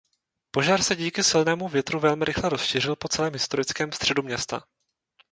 [0.51, 4.63] Požár se díky silnému větru velmi rychle rozšířil po celém historickém středu města.